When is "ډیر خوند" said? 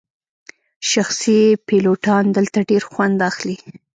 2.69-3.17